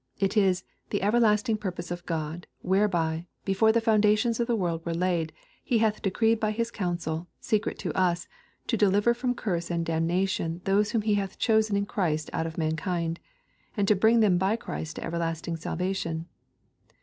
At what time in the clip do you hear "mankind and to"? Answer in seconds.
12.57-13.95